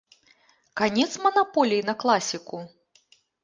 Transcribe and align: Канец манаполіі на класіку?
Канец 0.81 1.11
манаполіі 1.27 1.87
на 1.93 1.97
класіку? 2.05 2.67